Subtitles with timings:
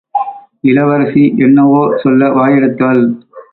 [0.63, 3.03] இளவரசி என்னவோ சொல்ல வாயெடுத்தாள்.